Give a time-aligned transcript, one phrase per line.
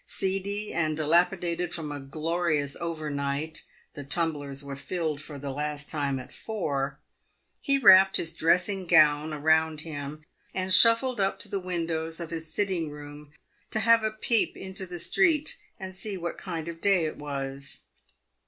[0.07, 6.17] Seedy and dilapidated from a glorious overnight (the tumblers were filled for the last time
[6.17, 6.97] at four),
[7.59, 10.25] he wrapped his dressing gown around him,
[10.55, 13.31] and shuffled up to the windows of his sitting room
[13.69, 17.81] to have a peep into the street and see what kind of day it was.